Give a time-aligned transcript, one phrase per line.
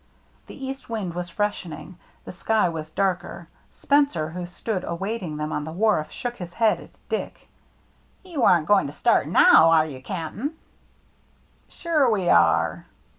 [0.47, 1.95] The east wind was freshening;
[2.25, 3.65] the sky was THE CIRCLE MARK 115 darker.
[3.77, 7.47] Spencer, who stood awaiting them on the wharf, shook his head at Dick.
[8.23, 10.55] "You aren't going to start now, are you, Cap'n?""
[11.69, 12.87] Sure we are."